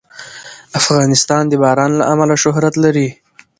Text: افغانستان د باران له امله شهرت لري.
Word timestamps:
افغانستان 0.79 1.43
د 1.47 1.53
باران 1.63 1.91
له 1.99 2.05
امله 2.13 2.35
شهرت 2.43 2.73
لري. 2.83 3.07